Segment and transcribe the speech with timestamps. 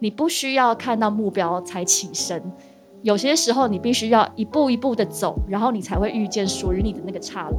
[0.00, 2.42] 你不需要看到目标才起身，
[3.02, 7.56] 有些时候你必须要一步一步的走，然后你才会遇见属于你的那个岔路。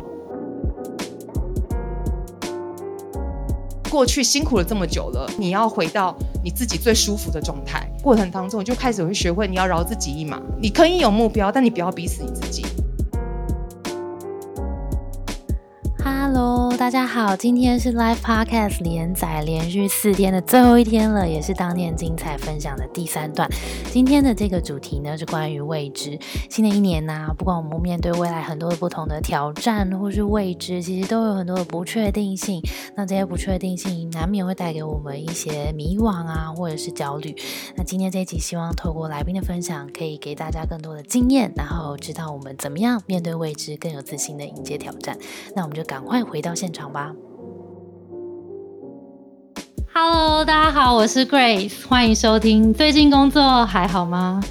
[3.90, 6.14] 过去辛苦了这么久了，你要回到
[6.44, 7.90] 你自己最舒服的状态。
[8.04, 10.42] 过程当中，就开始会学会你要饶自己一马。
[10.62, 12.66] 你可以有目标，但你不要逼死你自己。
[16.78, 23.50] 大家好，今天是 Live Podcast 连载连续四天的最后一天了，也是当年精彩分享的第三段。
[23.94, 26.20] 今天的这个主题呢是关于未知。
[26.50, 32.62] 新的一年呢，不管我们面对未来很多的不同的挑战或是未知，其实都有很多的不确定性。
[32.98, 37.34] 那这些不确定性难免会带给我们一些迷惘啊，或者是焦虑。
[37.78, 45.18] 那今天这一集，希望透过来宾的分享，可以给大家更多的经验，然后知道我们怎么样面对未知，更有自信的迎接挑战。
[45.56, 47.14] 那我们就赶快回到现现场吧。
[49.94, 52.74] Hello，大家好，我是 Grace，欢迎收听。
[52.74, 54.42] 最近工作还好吗？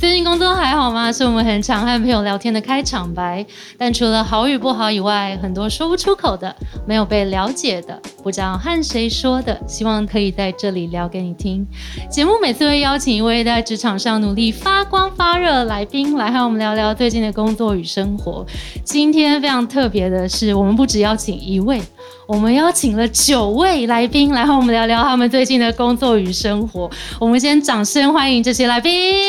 [0.00, 1.12] 最近工作还好吗？
[1.12, 3.44] 是我们很常和朋友聊天的开场白。
[3.76, 11.66] 但除了好与不好以外，很多说不出口的，没有被了解的，不知道和谁说的，希望可以在这里聊给你听。
[12.10, 18.42] 节目每次会邀请一位在职场上努力发光发热的来宾，来和我们聊聊最近的工作与生活。
[18.82, 21.78] 今天非常特别的是，我们不只邀请一位。
[22.26, 26.90] 我们邀请了九位来宾来和我们聊聊他们最近的工作与生活。
[27.18, 29.20] 我们先掌声欢迎这些来宾。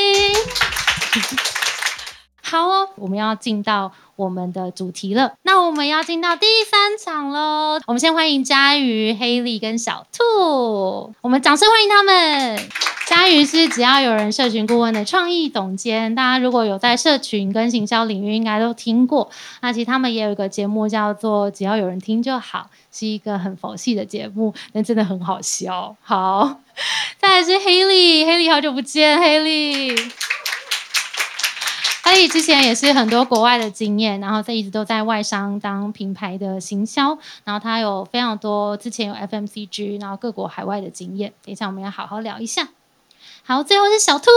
[2.43, 5.33] 好哦，我们要进到我们的主题了。
[5.43, 7.79] 那我们要进到第三场喽。
[7.87, 11.13] 我们先欢迎佳瑜、黑莉跟小兔。
[11.21, 12.69] 我们掌声欢迎他们。
[13.07, 19.29] 佳瑜是只要有人社群顾问的创意总监，大家如果有在社群跟行销领域，应该都听过。
[19.61, 25.95] 那其实他们也有一个节目叫做“只要有人听就好”，是一个很佛系的节目，但真的很好笑。
[26.01, 26.59] 好，
[27.17, 29.95] 再来是黑莉，黑莉好久不见，黑莉。
[32.11, 41.31] 所以之前也是很多国外的经验，然后在一直都在外商当品牌的行销，然后他有非常多之前有 FMCG，然后各国海外的经验。
[41.45, 42.67] 等一下我们要好好聊一下。
[43.43, 44.29] 好，最后是小兔。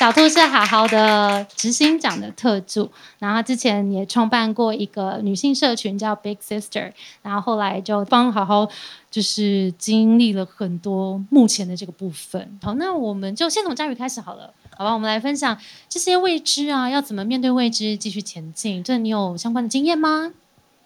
[0.00, 6.90] 小兔是好好的执行长的特助，然后之前也创办过一个女性社群叫 Big Sister，
[7.20, 8.66] 然后后来就帮好好
[9.10, 12.58] 就是经历了很多目前的这个部分。
[12.62, 14.94] 好，那我们就先从佳宇开始好了，好吧？
[14.94, 15.54] 我们来分享
[15.86, 18.82] 这些未知啊，要怎么面对未知继续前进？
[18.82, 20.32] 这你有相关的经验吗？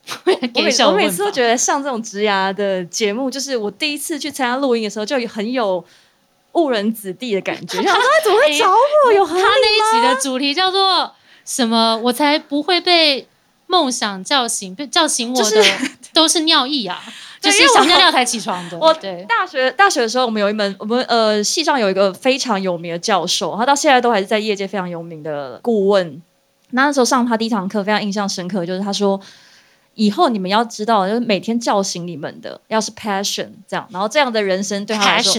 [0.26, 5.82] 我每我每次都觉得上这种职涯的节目，就是我第一次去参加录音的时候，就很有
[6.54, 7.78] 误人子弟的感觉。
[7.82, 9.12] 他怎么会找我？
[9.12, 11.12] 有他那一集的主题叫做
[11.44, 11.96] 什么？
[11.98, 13.28] 我才不会被
[13.66, 15.64] 梦想叫醒，被叫醒我的
[16.12, 17.02] 都是尿意啊！
[17.40, 18.78] 就是想尿尿才起床的。
[18.80, 26.22] 我对大学大学的时候，我们有一门我们呃系上有一个非常有名的教授，他到现在都还是在业界非常有名的顾问。
[26.70, 29.20] 那时候上他第一堂课，非常印象深刻，就是他说。
[29.94, 35.32] 以后你们要知道，就是每天叫醒你们的，要是 passion 这样，然后这样的人生对他来说，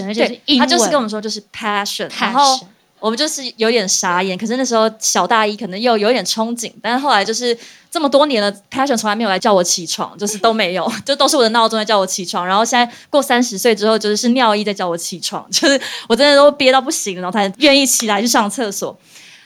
[0.46, 2.58] 对，他就是跟我们说就是 passion，然后
[2.98, 4.36] 我们就是有点傻眼。
[4.36, 7.56] 可是那时候小大一，可能又有点憧憬，但是后来就是
[7.90, 12.46] 这么多年了，passion 从来没有来叫我起床，就是都没有， 就都是我的闹钟在叫我起床。
[12.46, 15.78] 然后现在过三十岁之后，就是是尿意在叫我起床，就是
[16.08, 18.98] 我真的都憋到不行，然后才愿意起来去上厕所。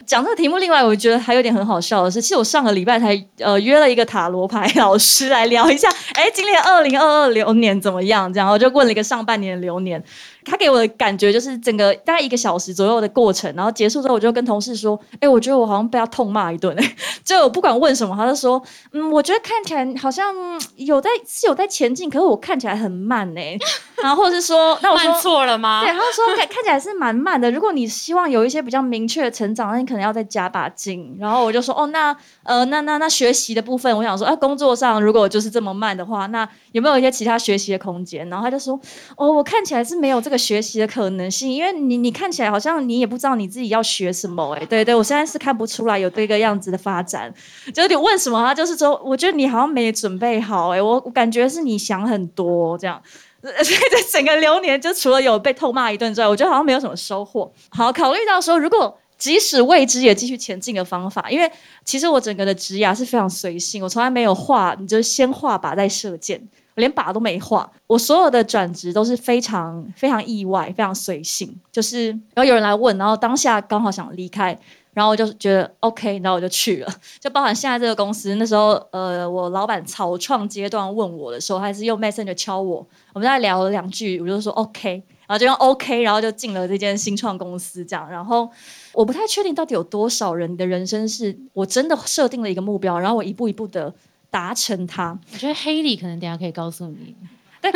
[0.06, 8.32] 讲这个题目，另外我觉得还有点很好笑的是，其实我上个礼拜才呃约了一个塔罗牌老师来聊一下，哎，今年二零二二流年怎么样？
[8.32, 10.02] 这样我就问了一个上半年的流年。
[10.44, 16.76] 他给我的感觉就是整个大概一个小时左右的过程，然后结束之后，我就跟同事说：“哎，我觉得我好像被他痛骂一顿。
[17.24, 18.62] ”就我不管问什么，他就说
[18.92, 20.34] ：“嗯，我觉得看起来好像
[20.76, 23.40] 有在是有在前进，可是我看起来很慢呢。
[24.02, 27.50] ”然后或者是说：“那我说错了吗？”对，他说：“看看起来是蛮慢的。
[27.50, 32.16] 如果你希望有一些比较明确的成长，那你可能要再加把劲。”然后我就说：“哦，那
[32.50, 38.78] 呃，那那那学习的部分，我想说，啊，工作上如果就是这么慢的话，那有没有一些其他学习的空间？”然后他就说
[39.16, 47.32] ：“哦，我看起来是没有这个。”学习的可能性，因为你你看起来好像你也不知道你自己要学什么哎，对对，我现在是看不出来有这个样子的发展，
[47.72, 53.00] 就有点问什么他就是说，我觉得你好像没准备好哎，我感觉是你想很多这样，
[53.40, 57.52] 所以这整个流年就除了有被痛骂一顿之外，我觉得好像没有什么收获。
[57.68, 61.48] 好，考虑到说，如果即使未知也继续前进的方法，因为
[61.84, 66.40] 其实我整个的职涯是非常随性，我从来没有画，你就先画靶再射箭。
[66.76, 71.54] 我连靶都没画，我所有的转职都是非常非常意外，非常随性。
[71.70, 74.56] 就是然后有人来问，然后当下刚好想离开，
[74.94, 76.88] 然后我就觉得 OK，然后我就去了。
[77.20, 85.36] 就包含现在这个公司，那时候呃，我老板草创阶段问我的时候，还是用 Messenger 敲我，我们在聊了两句，我就说 OK 然。
[85.36, 88.08] 后就用 OK，然后就进了这间新创公司这样。
[88.08, 88.48] 然后
[88.92, 93.94] 我不太确定到底有多少人的人生是我真的设定了一个目标，然后我一步一步的
[94.30, 95.18] 达成它。
[95.32, 97.14] 我觉得黑里可能等下可以告诉你。
[97.60, 97.70] 但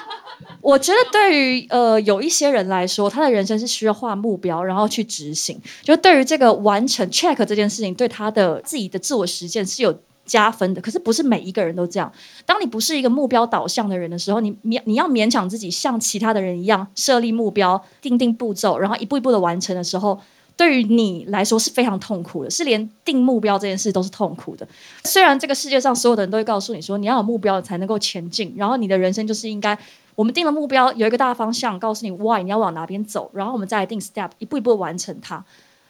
[0.62, 5.60] 我觉得对于呃有一些人来说，他的人生是需要画目标，然后去执行。
[5.82, 10.80] 就对于这个完成 check 这件事情，对他的自己的自我实践是有加分的。
[10.80, 12.10] 可是不是每一个人都这样。
[12.46, 20.18] 当你不是一个目标导向的人的时候，你勉你要勉强自己像其他的人一样设立目标、定定步骤，然后一步一步的完成的时候。
[20.58, 24.66] 对于你来说是非常痛苦的，是连定目标这件事都是痛苦的。
[25.04, 29.78] 虽然这个世界上所有的人都会告诉你说，你要有目标才能够前进，然后你的人生就是应该，
[30.16, 35.44] 我们定了目标有一个大方向，告诉你 why 你要往哪边走，然后我们再来定 step，一步一步完成它。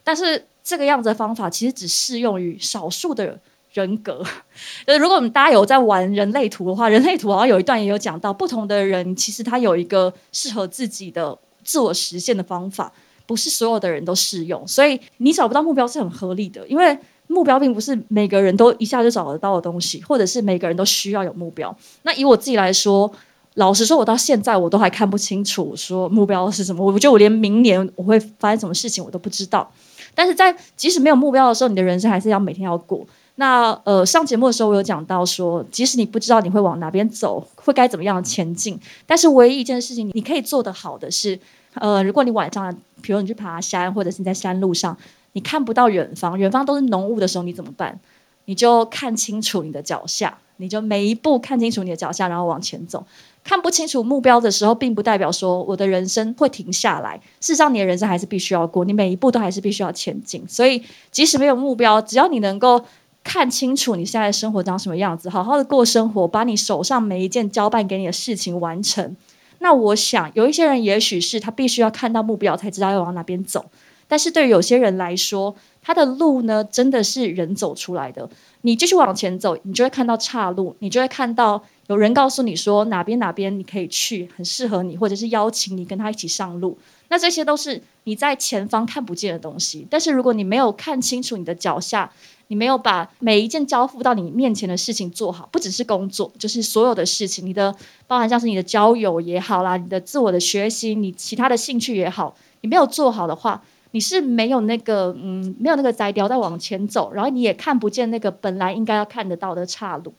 [0.05, 3.41] 但是这个样子的方法其实只适用于少数的
[3.73, 4.23] 人格。
[4.85, 12.93] 呃如果我们大家有在玩人类图的话，人类图好像有一段也有讲到，不同的人其实他有一个适合自己的自我实现的方法。
[13.29, 21.77] 不是所有的人都适用，所以你找不到目标是很合理的，因为目标并不是每个人都一下就找得到的东西，或者是每个人都需要有目标。
[22.05, 23.13] 那以我自己来说，
[23.57, 26.83] 老实说，我到现在我都还看不清楚说目标是什么。
[26.83, 29.71] 我觉得我连明年我会发生什么事情我都不知道。
[30.15, 33.07] 但是在即使没有目标的时候，你的人生还是要每天要过。
[33.35, 41.39] 那呃，上节目的时候我有讲到说，即使你不知道你会往哪边走，会该怎么样前进，但是唯一一件事情你可以做得好的是。
[41.75, 44.97] 呃，如果你晚上，比如你去爬山，或者是你在山路上，
[45.33, 47.99] 你看不到远方，远方都是浓雾的时候，你怎么办？
[48.47, 53.05] 你就看清楚你的脚下，你就每一步看清楚你的脚下，然后往前走。
[53.45, 57.17] 看不清楚目标的时候，并不代表说我的人生会停下来。
[57.41, 60.47] 事实上，你的人生还是必须要过，你每一步都还是必须要前进。
[60.49, 62.83] 所以，即使没有目标，只要你能够
[63.23, 69.17] 看清楚你现在生活长什么样子，好好的过生活，把你手上每一件交办给你的事情完成。
[69.59, 73.71] 那我想，有一些人也许是他必须要看到目标才知道要往哪边走，
[74.07, 78.29] 但是对于有些人来说，他的路呢真的是人走出来的。
[78.63, 86.77] 你继续往前走，你就会看到岔路，你就会看到有人告诉你说哪边哪边你可以去，很适合你，或者是邀请你跟他一起上路。
[87.09, 89.87] 那这些都是你在前方看不见的东西。
[89.89, 92.11] 但是如果你没有看清楚你的脚下，
[92.49, 97.75] 你没有把每一件交付到你面前的事情做好，不只是工作，就是所有的事情，你的
[98.07, 103.63] 包含像是你的交友也好啦，你的自我的学习，你其他的兴趣也好，你没有做好的话，
[103.93, 110.13] 你是没有那个嗯，没有那个摘雕在往前走，然后你也看不见那个本来应该要看得到的岔路。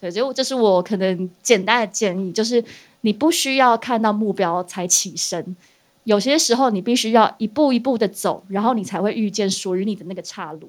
[0.00, 2.62] 对，所以这是我可能简单的建议，就是
[3.02, 5.56] 你不需要看到目标才起身，
[6.04, 10.68] 有些时候你必须要一步一步的走，然后你才会遇见属于你的那个岔路。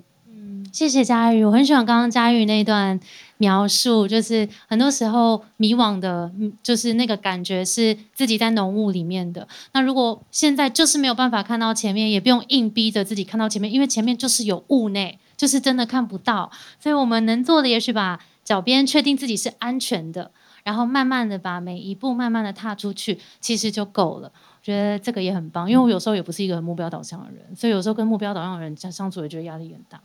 [0.71, 2.99] 谢谢佳玉，我很喜欢刚刚佳玉那段
[3.37, 6.31] 描述，就是很多时候迷惘的，
[6.61, 9.47] 就是那个感觉是自己在浓雾里面的。
[9.73, 16.51] 那如果现在就是没有办法看到前面，也不用硬逼着自己看到前面，因为前面就是有雾内，就是真的看不到。
[16.79, 20.31] 所以我们能做的，也许把脚边确定自己是安全的，
[20.63, 24.31] 然后慢慢的把每一步慢慢的踏出去，其实就够了。
[24.33, 30.01] 我觉得这个也很棒，因为我有时候也不是一个目标导向的人，所以有时候跟目标导向的人相相处，也觉得压力很大。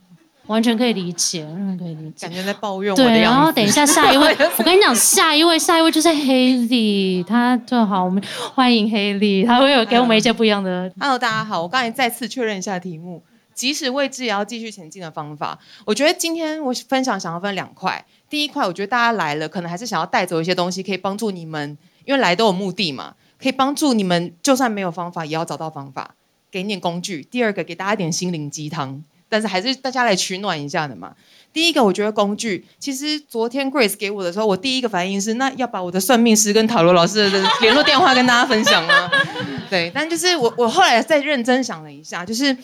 [0.47, 2.27] 完全可以理解，完全可以理解。
[2.27, 2.97] 感觉在抱怨我。
[2.97, 8.23] 对，然后等一下下一位， 我跟你讲，下一位，下一位就是黑莉，他就好，我们
[8.55, 10.93] 欢迎黑莉，他会有给我们一些不一样的。
[10.99, 13.23] Hello，大家好，我刚才再次确认一下题目，
[13.55, 15.59] 即使未知也要继续前进的方法。
[15.85, 26.15] 我觉得今天我分享想要分两块，第一块我觉得大家来了，可能还是想要带走一些东西，可以帮助你们，因为来都有目的嘛，可以帮助你们，就算没有方法，也要找到方法，
[26.51, 27.23] 给你点工具。
[27.23, 29.05] 第二个，给大家一点心灵鸡汤。
[29.33, 31.15] 但是还是大家来取暖一下的嘛。
[31.55, 39.11] 第一个，我觉得工具，其实昨天 Grace 给我的时候，我第一个反应是，那要把我的算命师跟塔罗老师的联络电话跟大家分享吗？
[39.71, 42.55] 对，但就是我我后来再认真想了一下，就是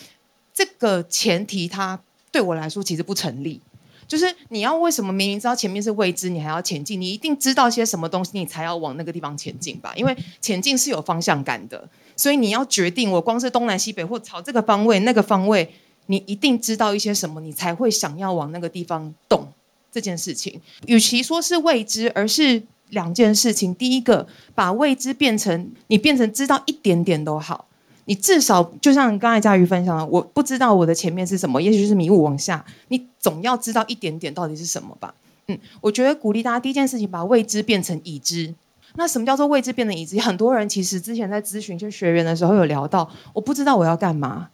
[0.52, 1.98] 这个前提，它
[2.30, 3.62] 对我来说其实不成立。
[4.06, 6.98] 就是你要为什么明明知道前面是未知，你还要前进？
[6.98, 9.92] 你一定知道些什么东西，你才要往那个地方前进吧？
[9.94, 15.74] 因为前进是有方向感的，所以你要决定，我光是东南西北或朝这个方位、那个方位。
[16.10, 19.46] 你一定知道一些什么，你才会想要往那个地方动
[19.92, 20.60] 这件事情。
[20.86, 23.74] 与其说是未知，而是两件事情。
[23.74, 27.66] 第一个，把未知变成你变成知道一点点都好。
[28.06, 32.64] 你至少就像刚才佳瑜分享的，我不知道我的前面是什么，也许是迷雾往下。
[32.88, 35.14] 你总要知道一点点到底是什么吧？
[35.48, 38.54] 嗯，我觉得鼓励大家第一件事情，把未知变成已知。
[38.94, 40.18] 那什么叫做未知变成已知？
[40.20, 44.48] 很多人其实之前在咨询就学员的时候有聊到，我不知道我要干嘛。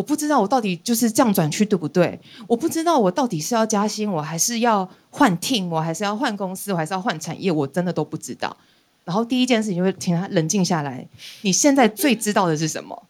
[0.00, 2.18] 我不知道我到底就是这样转去对不对？
[2.46, 8.56] 我不知道我到底是要加薪，我还是要换 team，我还是要换公司，我还是要换产业，我真的都不知道。
[9.04, 11.06] 然后第一件事情就会请他冷静下来。
[11.42, 13.02] 你现在最知道的是什么？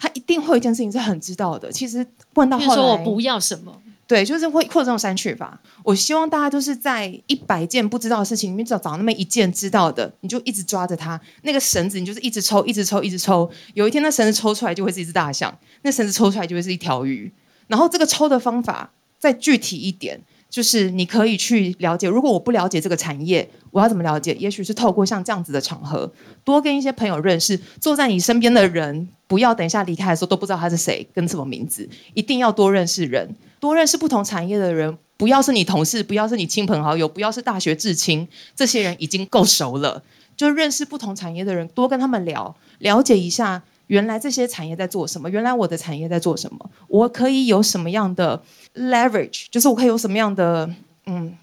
[0.00, 1.70] 他一定会有一件事情是很知道的。
[1.70, 3.80] 其实问到后来，说我不要什么，
[4.12, 5.58] 对，就是会扩张删去法。
[5.82, 11.18] 我希望大家都是在一百件不知道的事情里面找找那么一件知道的，你就一直抓着它。
[11.44, 13.50] 那个绳子你就是一直抽，一直抽，一直抽。
[13.72, 17.32] 有一天那绳子抽出来就会是一只大象，那绳子抽出来就会是一条鱼。
[17.68, 20.20] 然后这个抽的方法再具体一点，
[20.52, 22.06] 就是你可以去了解。
[22.06, 24.34] 如果我不了解这个产业，我要怎么了解？
[24.34, 26.12] 也许是透过像这样子的场合，
[26.44, 34.98] 多跟一些朋友认识，坐在你身边的人，不要等一下离开的时候都不知道他是谁跟什么名字，一定要多认识人，多认识不同产业的人。
[35.16, 40.02] 不要是你同事，不要是你亲朋好友，不要是大学至亲，这些人已经够熟了。
[40.36, 48.42] 就认识不同产业的人，多跟他们聊，了解一下原来这些产业在做什么，原来我的产业在做什么，我可以有什么样的
[48.74, 50.70] leverage，就是我可以有什么样的
[51.04, 51.36] 嗯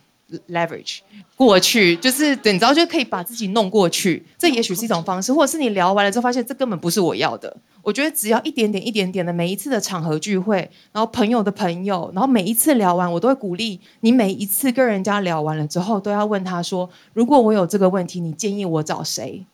[0.49, 1.01] leverage
[1.35, 7.55] 过去，就是对，你知道就可以把自己弄过去，这也许是一种方式，或者是你聊完了之后发现这根本不是我要的。
[7.83, 10.57] 我觉得只要一点点、一点点的，每一次的场合聚会，
[10.91, 19.45] 然后朋友的朋友，然后每一次聊完，我都会鼓励你，每一次跟人家聊完了之后，都要问他说：如果我有这个问题，你建议我找谁？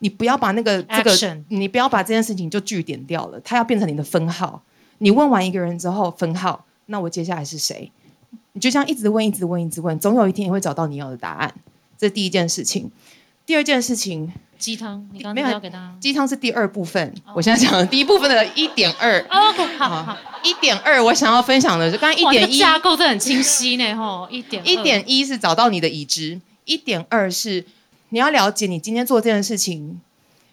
[0.00, 4.62] 你不要把那个这个 Action，你不要把这件事情就据点掉了，它要变成你的分号。
[4.98, 7.90] 你问完一个人之后，分号，那我接下来是谁？
[8.52, 11.54] 你就这样一直问，一直问，一直问，总有一天你会找到你要的答案。
[11.96, 12.90] 这是第一件事情。
[13.46, 15.96] 第二件事情，鸡汤，你刚没有刚要给他。
[16.00, 19.18] 鸡汤是第二部分，我现在讲的第一部分的一点二。
[19.30, 27.64] 哦，好好，一点二，我想要分享的是，刚才一点一，个架构真的很清晰呢，吼，一点一点一是找到你的已知，一点二是
[28.10, 30.00] 你要了解你今天做这件事情。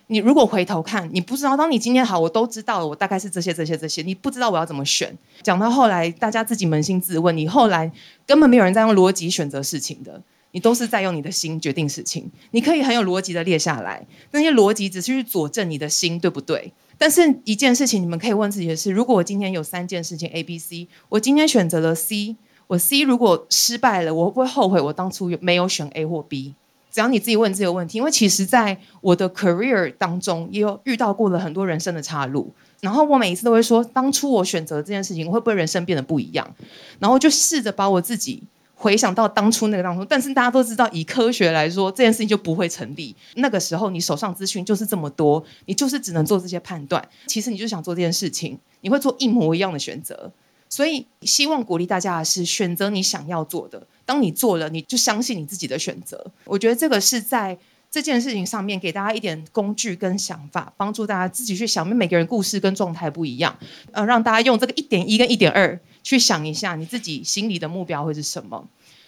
[0.10, 5.14] 你如果回头看，你不知道，当你今天好，我都知道了，我大概是这些、这些、这些，你不知道我要怎么选。
[5.42, 7.92] 讲到后来，大家自己扪心自问，你后来
[8.26, 10.22] 根本没有人在用逻辑选择事情的，
[10.52, 12.32] 你都是在用你的心决定事情。
[12.52, 16.72] 你可以很有逻辑的列下来，那些逻辑只是去佐证你的心对不对？
[16.98, 22.38] 但是一件事情，你们可以问自己的是：如果我今天有三件事情 A、B、C，我今天选择了 C，
[22.68, 26.54] 我 C 如果失败了，我会不会后悔我当初没有选 A 或 B？
[26.92, 32.54] 只要你自己问自己问题，因为其实在我的 career 当中，也有遇到过了很多人生的岔路。
[32.80, 36.56] 然后我每一次都会说，当初我选择这件事情，会不会人生变得不一样？
[37.00, 38.44] 然后就试着把我自己
[38.76, 40.06] 回想到当初那个当中。
[40.08, 43.16] 但是大家都知道，以科学来说，这件事情就不会成立。
[43.36, 47.04] 那个时候你手上资讯就是这么多，你就是只能做这些判断。
[47.26, 50.32] 其实你就想做这件事情，你会做一模一样的选择。
[50.70, 53.86] 所以希望鼓励大家的是，选择你想要做的。
[54.06, 56.32] 当你做了，你就相信你自己的选择。
[56.46, 57.58] 我觉得这个是在
[57.90, 61.88] 这件事情上面给大家一点工具跟想法，帮助大家自己去想。
[61.88, 63.58] 每个人故事跟状态不一样，
[63.92, 68.68] 呃，让大家用这个一点一跟一点二去想一下，你自己心里的目标会是什么。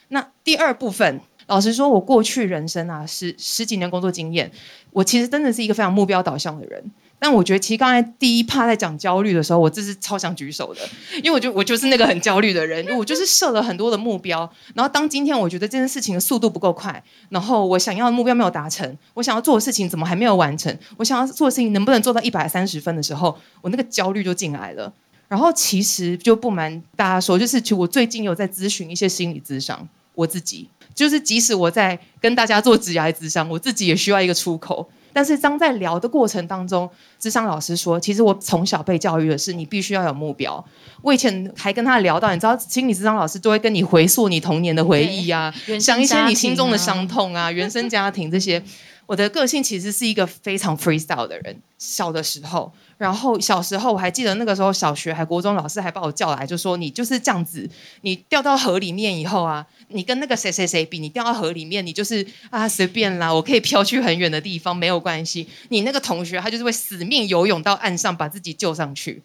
[0.10, 4.52] 那第二部分，老实说，我过去人生啊，十十几年工作经验，
[4.92, 6.92] 我其实真的是一个非常目标导向的人。
[7.22, 10.80] 但我觉得，其实刚才第一趴在讲焦虑的时候，我这是超想举手的，
[11.18, 24.94] 因为我就我就是那个很焦虑的人， 我就是设了很多的目标，然后当今天我觉得这件事情的速度不够快，然后我想要的目标没有达成，我想要做的事情怎么还没有完成，我想要做的事情能不能做到一百三十分的时候，我那个焦虑就进来了。
[25.28, 34.90] 然后其实就不瞒大家说，就是其实我最近有在咨询一些心理咨商，我自己就是即使我在跟大家做职业咨商，我自己也需要一个出口。
[35.12, 36.90] 但是当在聊的过程当中，
[37.20, 40.64] 智商老师说，其实我从小被教育的是，你必须要有目标。
[41.02, 48.62] 我以前还跟他聊到，你知道，心理智商老师都会跟你回溯你童年的回忆啊，想一些你心中的伤痛啊，原生家庭这些。
[49.10, 57.68] 我的个性其实是一个非常 freestyle 的人，小的时候，然后小时候我还记得那个时候小学还国中老师还把我叫来，就说你就是这样子，
[58.02, 65.48] 你掉到河里面以后啊，你跟那个谁谁谁比，你掉到河里面，你就是啊随便啦，我可以飘去很远的地方，没有关系。
[65.70, 69.24] 你那个同学他就是会死命游泳到岸上，把自己救上去，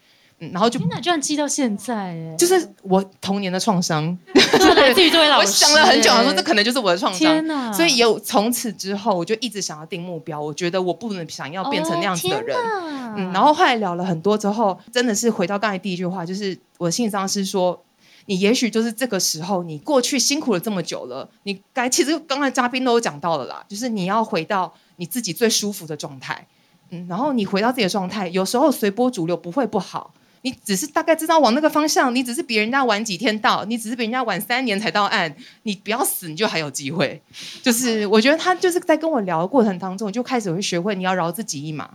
[0.48, 4.16] 嗯，然后就天哪，居然记到现在哎，就是我童年的创伤。
[4.34, 7.46] 这来自于这位老我，想了很久，我说这可能就是我的创伤天。
[7.46, 10.40] 哪，所以有从此之后，我就一直想要定目标。
[10.40, 12.56] 我觉得我不能想要变成那样子的人。
[12.56, 17.80] 哦嗯，然后后来聊了很多之后，真的是回到刚才第一句话，就是我的心理上是说，
[18.26, 26.44] 你也许就是这个时候，你过去辛苦了这么久了，你该其实刚才嘉宾都有讲到了啦，就是你要回到你自己最舒服的状态。
[26.90, 30.12] 嗯，然后你回到自己的状态，有时候随波逐流不会不好。
[30.44, 37.18] 你只是大概知道往那个方向，你只是比人家晚几天到，你只是比人家晚三年才到岸，你不要死，你就还有机会。
[37.62, 41.88] 就是我觉得他就是在跟我聊的过程当中，我就开始会学会你要饶自己一马。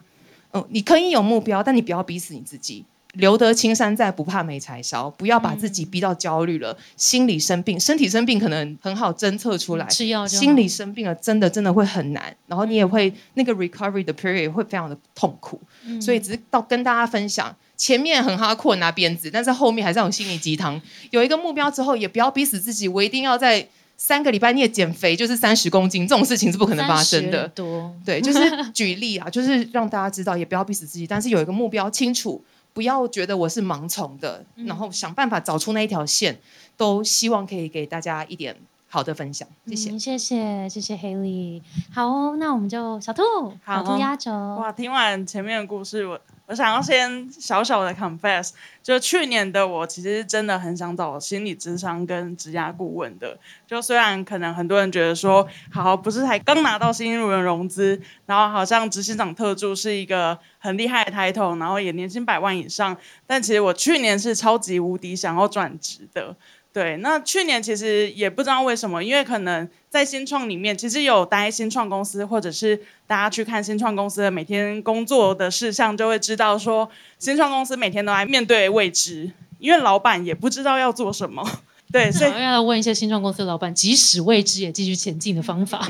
[0.51, 2.83] 嗯，你可以有目标，但你不要逼死你自己。
[3.13, 5.09] 留得青山在，不怕没柴烧。
[5.09, 12.35] 不要把自己逼到焦虑了，心理生病，身体生病可能很好侦测出来，吃药心理生病了，真的真的会很难。
[12.47, 15.59] 然后你也会那个 recovery 的 period 会非常的痛苦。
[15.85, 20.79] 嗯所以只是到跟大家分享，前面很哈阔拿鞭子，但是后面还是要有心理鸡汤。
[21.09, 27.47] 有一个目标之后，也不要逼死自己，我一定要在三个礼拜内减肥，就是三十公斤，这种事情是不可能发生的。
[27.49, 28.39] 多，对，就是
[28.71, 32.43] 举例啊，就是让大家知道，也不要逼死自己，但是有一个目标清楚，
[32.79, 36.39] 不要觉得我是盲从的，然后想办法找出那一条线，
[36.77, 38.55] 都希望可以给大家一点
[38.87, 39.45] 好的分享。
[39.67, 39.91] 谢谢。
[39.91, 41.61] 嗯，谢谢谢谢 Haley。
[41.93, 43.21] 好哦，那我们就小兔，
[43.67, 44.31] 小兔压轴。
[44.31, 46.17] 哇，听完前面的故事，我
[46.49, 48.49] 我想要先小小的 confess，
[48.81, 53.37] 就去年的我其实真的很想找心理咨商跟职涯顾问的。
[53.67, 66.35] 就虽然可能很多人觉得说，好不是才刚拿到新一轮融资，然后好像执行长特助是一个很厉害的 title，然后也年薪百万以上，但其实我去年是超级无敌想要转职的。
[66.71, 81.43] 对，那去年其实也不知道为什么，因为可能在新创里面，其实有待新创公司，或者是大家去看新创公司的每天工作的事项，就会知道说，新创公司每天都在面对未知，因为老板也不知道要做什么。
[81.91, 85.89] 对，所以 我要问一些新创公司的老板，即使未知也继续前进的方法。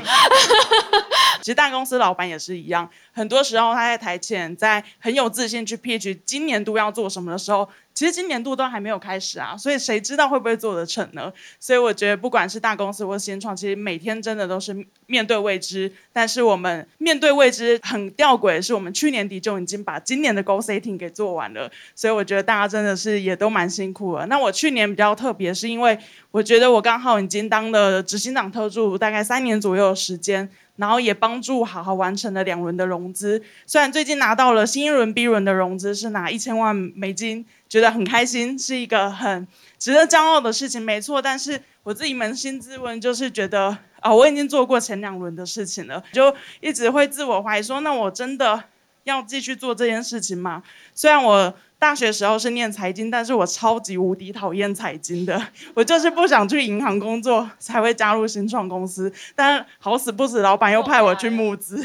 [1.40, 11.32] 其实大公司老板也是一样，很多时候他在台前，在很有自信去 pitch 今年度要做什么的时候，其实今年度都还没有开始啊，所以谁知道会不会做得成呢？
[11.58, 24.26] 所以我觉得不管是大公司或新创，其实每天真的都是面对未知，但是我们面对未知很吊诡是，我们去年底就已经把今年的 goal setting 给做完了，所以我觉得大家真的是也都蛮辛苦了。
[24.26, 25.98] 那我去年比较特别，是因为
[26.30, 30.48] 我觉得我刚好已经当了执行长特助大概三年左右的时间。
[30.80, 33.40] 然后也帮助好好完成了两轮的融资。
[33.66, 39.46] 虽然最近拿到了新一轮 B 轮的融资，是拿一千万美金，觉得很开心，是一个很
[39.78, 41.20] 值得骄傲的事情，没错。
[41.20, 48.64] 但是我自己扪心自问，就是觉得啊、我已经做过前两轮的事情了，就一直会自我怀疑说，那我真的
[49.04, 50.62] 要继续做这件事情吗？
[50.94, 55.42] 虽然我大学时候是念财经，但是我超级无敌讨厌财经的，
[55.74, 59.10] 我就是不想去银行工作，才会加入新创公司。
[59.34, 61.84] 但好死不死，老板又派我去募资，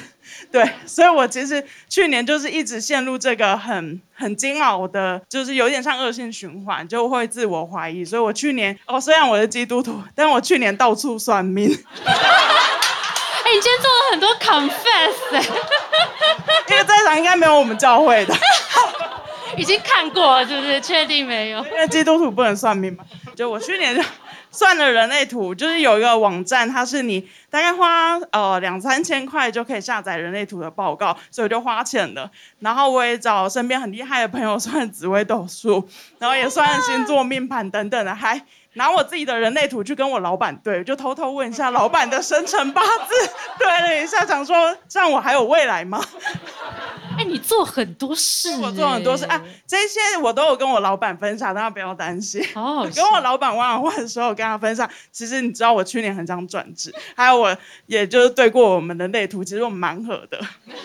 [0.51, 8.03] 对，所以我其实去年就是一直陷入这个很很煎熬的，就是有点像恶性循环，就会自我怀疑。
[8.03, 11.67] 所以我去年哦，虽然我是基督徒，但我去年到处算命，
[12.03, 15.41] 哎、你今天做了很多 confess，、哎，
[16.69, 18.35] 因为在场应该没有我们教会的，
[19.57, 20.79] 已经看过了，是不是？
[20.81, 21.63] 确定没有？
[21.65, 23.03] 因为基督徒不能算命嘛。
[23.35, 24.03] 就我去年
[24.51, 32.31] 算了人类图，就是有一个网站，它是你大概花呃两三千块就可以下载人类图的报告，所以我就花钱了。
[32.59, 35.87] 然后我也找身边很厉害的朋友算紫微斗数，
[36.19, 38.41] 然后也算星座命盘等等的，还
[38.73, 46.01] 拿我自己的人类图去跟我老板对，就偷偷问一下老板的生辰八字，对了一下，想说这样我还有未来吗？
[47.25, 52.45] 哎、你做很多事、我做很多事哎啊，这些我都有跟我老板分享，大家不要担心。
[52.53, 57.57] 好 好跟我老板玩玩的时候，跟他分享，其实你知道我去年很想转职，还有我
[57.87, 60.39] 也就是对过我们的类图，其实我们蛮合的。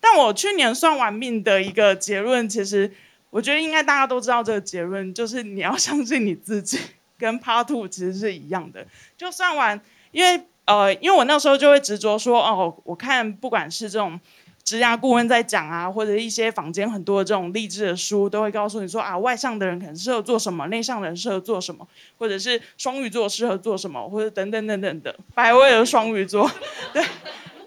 [0.00, 2.92] 但我去年算完命的一个结论，其实
[3.30, 6.78] 我觉得应该大家都知道这个结论，就是你要相信你自己，
[7.18, 8.86] 跟 Part Two 其实是一样的。
[9.16, 14.18] 就算完，因为呃，因为我那时候就会执着说，哦，我看不管是这种
[14.62, 25.14] 职涯顾问在讲啊，或者一些坊间很多这种励志的书，都会告诉你说啊，外向的人可能适合做什么，内向的人适合做什么，或者是双鱼座适合做什么，或者等等等等的。
[25.34, 26.50] 百味的双鱼座，
[26.92, 27.04] 对。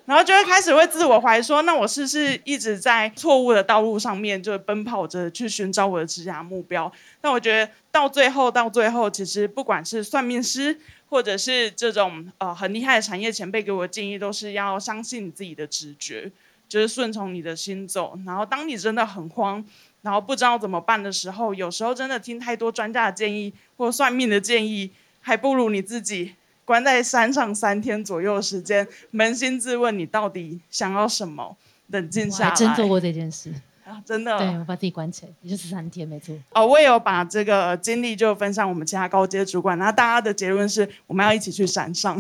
[0.06, 6.92] 然后就会开始会自我怀疑说，那我是不是一直在错误的道路上面，就奔跑着去寻找我的职涯目标？
[7.20, 16.32] 但我觉得到最后，到最后，其实不管是算命师，或者是这种呃很厉害的产业前辈给我的建议，都是要相信你自己的直觉，
[16.70, 18.18] 就是顺从你的心走。
[18.28, 19.66] 然后当你真的很慌，
[20.04, 24.92] 然后不知道怎么办的时候，有时候真的听太多专家的建议或算命的建议，
[25.22, 26.36] 还不如你自己
[26.66, 31.56] 关在山上三天左右的时间，扪心自问你到底想要什么，
[31.88, 32.50] 冷静下来。
[32.50, 33.54] 还真做过这件事，
[33.86, 34.38] 啊真的。
[34.40, 36.36] 对我把自己关起来，也就是三天，没错。
[36.52, 42.20] 哦，我也有把这个经历就分享我们其他高阶主管，然后大家的结论是我们要一起去山上，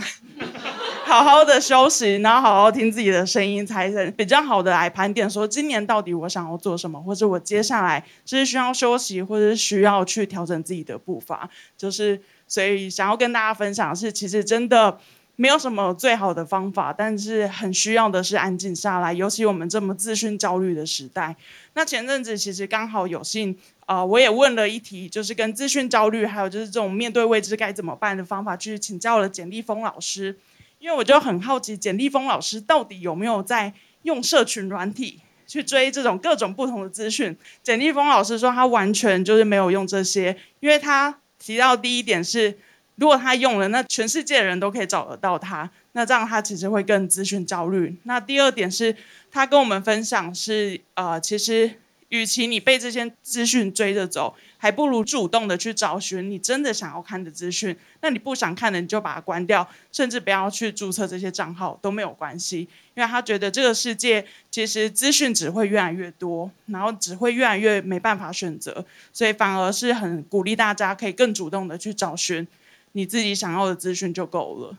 [1.05, 14.99] 好好的休息，然后好好听自己的声音，才能比较好的来盘点说今年到底我想要做什么，或者我接下来是需要休息，或者是需要去调整自己的步伐，就是所以想要跟大家分享的是，其实真的。
[15.37, 21.35] 没有什么最好的方法，但是很需要的是安静下来，尤其我们这么资讯焦虑的时代。
[21.73, 30.37] 那前阵子其实刚好有幸，呃，我也问了一题，就是跟资讯焦虑，还有就是这种面对未知该怎么办的方法，去请教了简立峰老师。
[30.79, 37.35] 因为我就很好奇，简立峰老师到底有没有在用社群软体去追这种各种不同的资讯？
[37.61, 42.57] 简立峰老师说他完全就是没有用这些，因为他提到第一点是。
[42.97, 47.93] 如果他用了，那全世界的人都可以找得到他，那这样他其实会更资讯焦虑。
[48.03, 48.95] 那第二点是，
[49.29, 57.75] 他跟我们分享是，呃，其实与其你被这些资讯追着走，还不如主动的去找寻你真的想要看的资讯。
[57.99, 62.69] 那你不想看的，你就把它关掉，甚至不要去注册这些账号都没有关系。
[62.95, 72.47] 因为他觉得这个世界其实资讯只会越来越多，然后只会越来越没办法选择，所以反而是很鼓励大家可以更主动的去找寻。
[72.93, 74.77] 你自己想要的资讯就够了，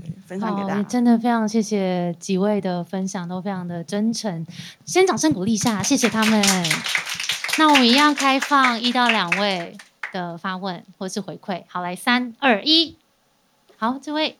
[0.00, 0.82] 对，分享给大家。
[0.84, 4.46] 真的非常谢谢几位的分享，都非常的真诚。
[4.86, 6.42] 先掌声鼓励一下，谢谢他们。
[7.58, 9.76] 那我们一样开放一到两位
[10.10, 11.64] 的发问或是回馈。
[11.68, 12.96] 好，来三二一，
[13.76, 14.38] 好，这位。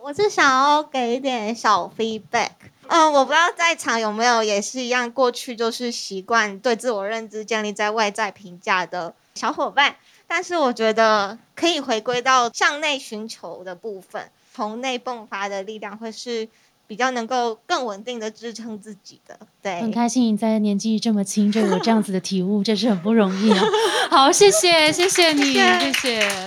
[0.00, 2.50] 哦，我是想要给一点小 feedback。
[2.88, 9.96] 嗯，我不知道在场有没有也是一样，过去就是习惯对自我认知建立在外在评价的小伙伴。
[10.26, 16.48] 但是我觉得可以回归到向内寻求的部分，从内迸发的力量会是
[16.86, 19.38] 比较能够更稳定的支撑自己的。
[19.62, 23.64] 对，很开心你在年纪这么轻就有这样子的体悟，这是很不容易啊。
[24.10, 26.46] 好，谢谢，谢谢你， 谢谢。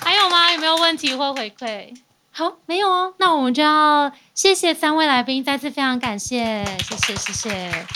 [0.00, 0.52] 还有吗？
[0.52, 1.94] 有没有问题或回馈？
[2.30, 3.14] 好，没有哦。
[3.18, 7.86] 那我们就要谢谢三位来宾，再次非常感谢，谢谢，谢谢。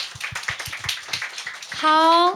[1.75, 2.35] 好。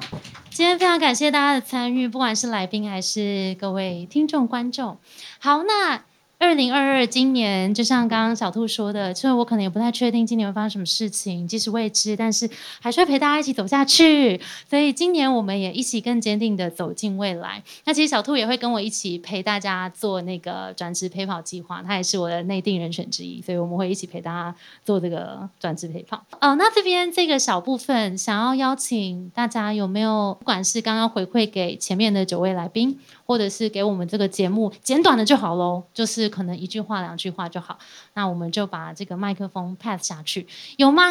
[0.51, 4.99] 今天非常感谢大家的参与，不管是来宾还是各位听众观众。
[5.39, 6.03] 好，那。
[6.39, 12.49] 二零二二今年，就像刚刚小兔说的，虽然我可能也不太确定今年会发生什么事情，即使未知，但是
[12.81, 14.41] 还是会陪大家一起走下去。
[14.71, 17.61] 所以今年我们也一起更坚定的走进未来。
[17.85, 26.25] 那其实小兔也会跟我一起陪大家做那个转职陪跑计划，他也是我的内定人选之一，所以我们会一起陪大家做这个转职陪跑。
[26.41, 33.01] 哦，那这边这个小部分，想要邀请大家有没有，不管是刚刚回馈给前面的九位来宾。
[33.29, 37.79] 或者是给我们这个节目简短的就好喽，就是可能一句话、两句话就好。
[38.15, 40.47] 那我们就把这个麦克风 pass 下去，
[40.79, 41.05] 有吗？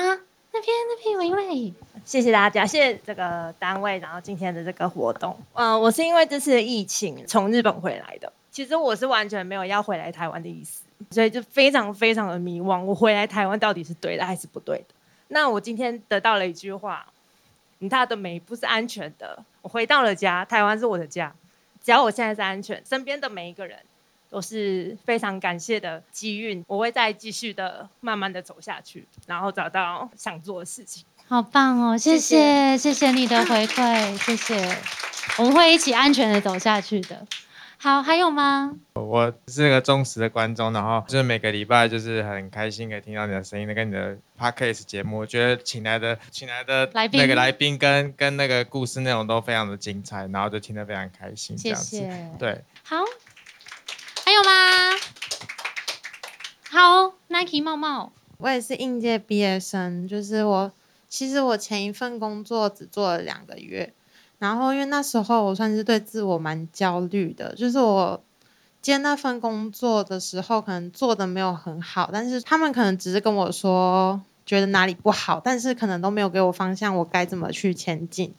[0.51, 5.38] 那边那边有一位，谢谢大家，谢谢这个单位，然后今天的这个活动。
[5.53, 14.95] 嗯，我是因为这次疫情从日本回来的，其实我是完全没有要回来台湾的意思，所以就非常非常的迷惘，我回来台湾到底是对的还是不对的？
[15.27, 17.06] 那我今天得到了一句话：，
[17.77, 19.38] 你踏的每一步是安全的。
[19.62, 21.32] 我回到了家，台湾是我的家。
[21.84, 23.78] 只要我现在是安全，身边的每一个人
[24.30, 31.06] 都是非常感谢的机运，我会再继续的慢慢的走下去，然后找到想做的事情。
[31.28, 34.78] 好棒哦，谢谢谢谢你的回馈，谢谢，
[35.38, 37.26] 我们会一起安全的走下去的。
[37.80, 38.76] 好，还有吗？
[38.96, 51.56] 我是个忠实的观众，然后就是每个礼拜就是很开心可以听到你的声音，跟你的 podcast 节目，我觉得请来的请来的那个来宾跟跟那个故事内容都非常的精彩，然后就听得非常开心。
[51.56, 52.32] 谢谢。
[52.40, 52.98] 对，好，
[54.26, 54.50] 还有吗？
[56.72, 60.74] 好，Nike 茂茂，我也是应届毕业生，就是我
[61.08, 63.94] 其实我前一份工作只做了两个月。
[64.39, 68.23] 然后，因为那时候我算是对自我蛮焦虑的，就是我
[68.82, 78.34] 接那份工作的时候，可能做的没有很好，但是他们可能只是跟我说觉得哪里不好，但是可能都没有给我方向，我该怎么去前进。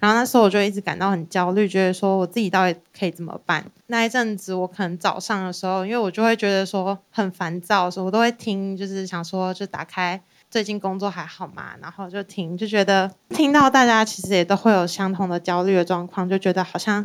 [0.00, 3.64] 然后那时候我就一直感到很焦虑，觉得说我自己到底可以怎么办？
[3.86, 10.20] 那一阵子我可能早上的时候，因为我就会觉得说很烦躁，所以我都会听，就是想说就打开。
[10.54, 11.74] 最近工作还好吗？
[11.82, 17.04] 然后就听，就觉得听到大家其实也都会有相同的焦虑的状况，就觉得好像。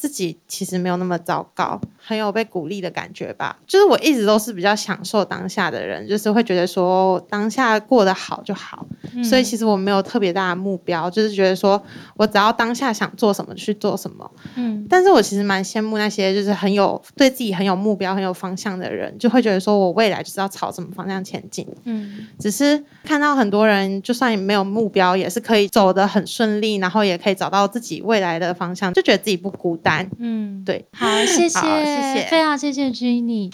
[0.00, 3.58] 自己其实没有那么糟糕，很有被鼓励的感觉吧。
[3.66, 8.86] 就是我一直都是比较享受当下的人，就是会觉得说当下过得好就好。
[9.22, 11.82] 所以其实我没有特别大的目标，就是觉得说
[12.16, 14.30] 我只要当下想做什么去做什么。
[14.54, 14.86] 嗯。
[14.88, 21.66] 但是我其实蛮羡慕那些就是很有对自己很有目标、很有方向的人，就会觉得说我未来就是要朝什么方向前进。
[21.84, 22.26] 嗯。
[22.38, 29.89] 只是看到很多人就算没有目标，也是可以走得很顺利，然后也可以找到自己未来的方向，就觉得自己不孤单。
[30.18, 33.52] 嗯，对，好，谢谢，谢谢，非常谢谢 Jenny，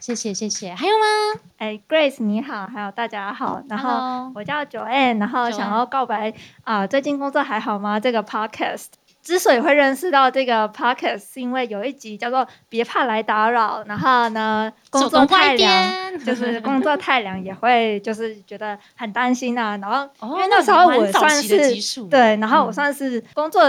[0.00, 1.40] 谢谢，谢谢，还有吗？
[1.58, 7.98] 哎，Grace 你好，还有大家好，然后我叫 Joanne，然后想要告白啊，最近工作还好吗？
[7.98, 8.86] 这个 Podcast，
[9.22, 19.78] 之所以会认识到这个 podcast，是因为有一集叫做《别怕来打扰》，然后呢，工作太凉，就是工作太凉也会就是觉得很担心啊。
[19.78, 23.62] 然后因为那时候我算是对，然后我算是工作。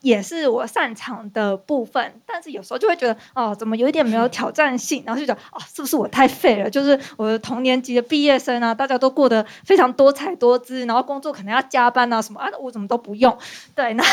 [0.00, 6.70] 也是我擅长的部分，但是有时候就会觉得哦，怎么有一点没有挑战性，然后就觉得哦，是不是我太废了？
[6.70, 13.36] 就是我的同年级的毕业生啊，大家都过得非常多彩多姿，然后工作可能要加班啊什么啊，我怎么都不用。
[13.74, 14.06] 对，然后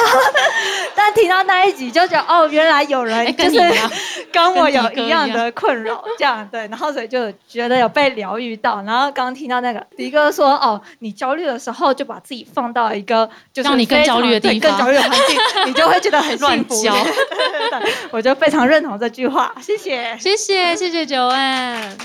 [0.94, 3.60] 但听到那一集就觉得哦，原来有人就是
[4.32, 8.82] 跟我有一样的困扰，这样对，然后所以就觉得有被疗愈到。
[8.82, 15.77] 然后刚刚听到那个迪哥说哦，你焦虑的时候就把自己放到一个就是让你更焦虑的地方，更焦虑的环境。
[15.78, 16.96] 就会觉得很乱教，
[18.10, 19.54] 我就非常认同这句话。
[19.62, 21.98] 谢谢，谢谢，谢谢九万。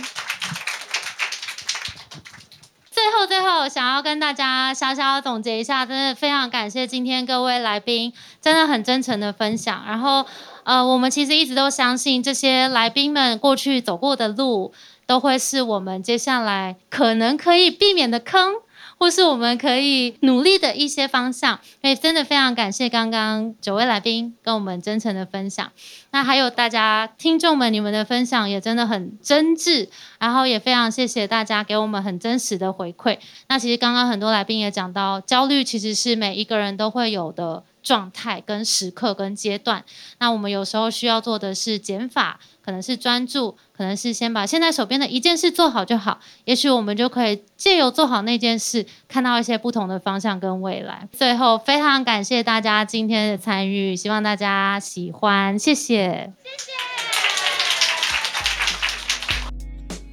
[2.90, 9.82] 最后，最后想要跟大家小小总结一下，真的非常感谢今天各位来宾，真的很真诚的分享。
[9.86, 10.26] 然后，
[10.64, 14.72] 呃，我们其实一直都相信这些来宾们过去走过的路，
[15.06, 18.54] 都会是我们接下来可能可以避免的坑。
[19.02, 25.72] 或是我们可以努力的一些方向，所以真的非常感谢刚刚九位来宾跟我们真诚的分享。
[26.12, 29.88] 那还有大家听众们，你们的分享也真的很真挚，
[30.20, 33.18] 然后也非常谢谢大家给我们很真实的回馈。
[33.48, 39.84] 那其实刚刚很多来宾也讲到，焦虑其实是每一个人都会有的状态、跟时刻、跟阶段。
[40.20, 42.38] 那我们有时候需要做的是减法。
[42.64, 46.20] 可能是专注，可能是先把现在手边的一件事做好就好。
[46.44, 51.08] 也许我们就可以借由做好那件事，看到一些不同的方向跟未来。
[51.12, 56.91] 最后，非常感谢大家今天的参与，希望大家喜欢，谢谢，谢谢。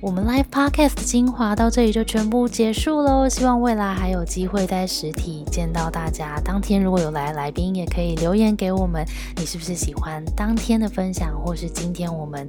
[0.02, 6.40] 我们 Live Podcast 的精华到这里就全部结束喽，希望未来还有机会在实体见到大家。
[6.40, 12.48] 当天如果有来来宾，也可以留言给我们，你是不是喜欢当天的分享，或是今天我们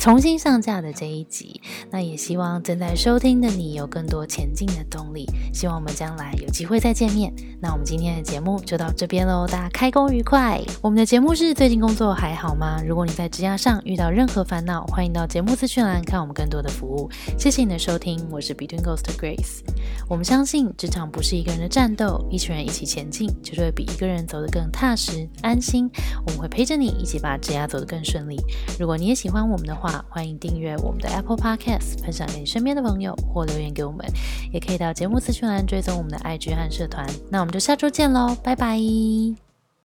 [0.00, 1.60] 重新上架的这一集？
[1.92, 5.26] 那也希望正在收听的你有更多前进的动力。
[5.54, 7.32] 希望我们将来有机会再见面。
[7.60, 10.60] 那我们今天的节目就到这边喽，大家开工愉快！
[10.82, 12.82] 我们的节目是最近工作还好吗？
[12.84, 16.68] 如果你在职涯上遇到任何烦恼，欢迎到节目资讯栏看我们更多的。
[16.80, 19.60] 服务，谢谢你的收听，我是 Between Ghost Grace。
[20.08, 25.90] 我们相信职场不是一个人的战斗，一群人一起前进，就会比一个人走得更踏实安心。
[26.26, 28.38] 我们会陪着你一起把职涯走得更顺利。
[28.78, 34.06] 如果你也喜欢我们的话，欢迎订阅我们的 Apple Podcast，分享给你身边的朋友，或留言给我们，
[34.50, 37.06] 也可以到节目资讯栏追踪我们的 IG 和社团。
[37.30, 39.49] 那我们就下周见喽，拜拜。